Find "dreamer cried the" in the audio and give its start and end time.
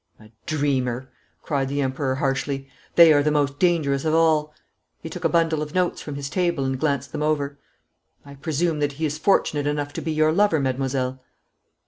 0.47-1.79